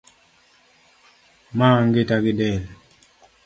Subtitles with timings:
[1.57, 2.59] Ma ngita gidel